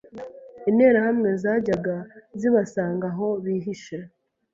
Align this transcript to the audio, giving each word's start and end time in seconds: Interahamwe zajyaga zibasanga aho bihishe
Interahamwe 0.69 1.29
zajyaga 1.43 1.95
zibasanga 2.39 3.05
aho 3.11 3.27
bihishe 3.43 3.97